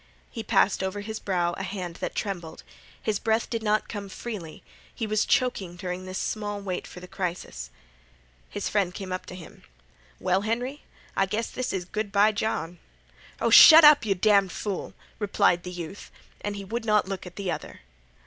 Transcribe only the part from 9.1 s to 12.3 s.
to him. "Well, Henry, I guess this is good